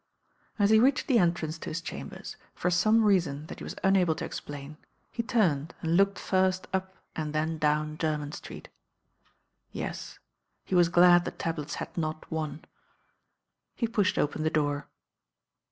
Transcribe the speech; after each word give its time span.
As 0.57 0.71
he 0.71 0.79
reached 0.79 1.05
the 1.05 1.19
entrance 1.19 1.59
to 1.59 1.69
his 1.69 1.79
chamhcrg, 1.79 2.35
for 2.55 2.71
some 2.71 3.03
rea 3.05 3.19
son 3.19 3.45
that 3.45 3.59
he 3.59 3.63
was 3.63 3.75
unable 3.83 4.15
to 4.15 4.27
expli. 4.27 4.75
he 5.11 5.21
turned 5.21 5.75
and 5.83 5.95
looked 5.95 6.17
first 6.17 6.67
up 6.73 6.95
and 7.15 7.33
then 7.35 7.59
down 7.59 7.99
Jer.... 7.99 8.19
S.r.et. 8.23 8.67
Yes 9.71 10.17
he 10.65 10.73
was 10.73 10.89
glad 10.89 11.23
the 11.23 11.29
tablets 11.29 11.75
had 11.75 11.89
r/ 11.95 12.03
l 12.03 12.13
v. 12.19 12.35
on. 12.35 12.65
* 13.19 13.75
He 13.75 13.87
pushed 13.87 14.17
open 14.17 14.41
the 14.41 14.49
door. 14.49 14.87